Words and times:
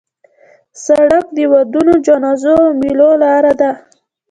سړک 0.85 1.25
د 1.35 1.37
ودونو، 1.51 1.93
جنازو 2.05 2.53
او 2.65 2.69
میلو 2.79 3.09
لاره 3.23 3.53
ده. 3.61 3.71